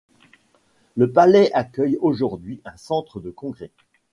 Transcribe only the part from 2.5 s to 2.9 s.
un